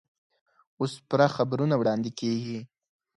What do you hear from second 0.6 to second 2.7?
اوس پوره خبرونه واړندې کېږي.